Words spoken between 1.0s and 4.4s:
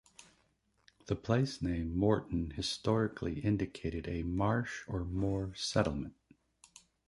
The place name Morton historically indicated a